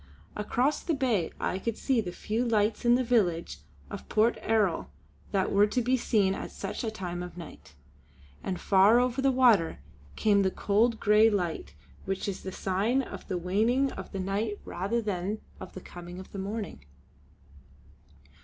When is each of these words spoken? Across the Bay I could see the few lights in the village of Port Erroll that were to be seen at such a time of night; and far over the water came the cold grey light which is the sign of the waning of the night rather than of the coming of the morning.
Across 0.35 0.81
the 0.85 0.95
Bay 0.95 1.31
I 1.39 1.59
could 1.59 1.77
see 1.77 2.01
the 2.01 2.11
few 2.11 2.43
lights 2.43 2.85
in 2.85 2.95
the 2.95 3.03
village 3.03 3.59
of 3.91 4.09
Port 4.09 4.35
Erroll 4.41 4.87
that 5.31 5.51
were 5.51 5.67
to 5.67 5.79
be 5.79 5.95
seen 5.95 6.33
at 6.33 6.49
such 6.49 6.83
a 6.83 6.89
time 6.89 7.21
of 7.21 7.37
night; 7.37 7.75
and 8.43 8.59
far 8.59 8.99
over 8.99 9.21
the 9.21 9.31
water 9.31 9.77
came 10.15 10.41
the 10.41 10.49
cold 10.49 10.99
grey 10.99 11.29
light 11.29 11.75
which 12.05 12.27
is 12.27 12.41
the 12.41 12.51
sign 12.51 13.03
of 13.03 13.27
the 13.27 13.37
waning 13.37 13.91
of 13.91 14.11
the 14.11 14.19
night 14.19 14.57
rather 14.65 15.03
than 15.03 15.37
of 15.59 15.73
the 15.73 15.81
coming 15.81 16.17
of 16.17 16.31
the 16.31 16.39
morning. 16.39 16.83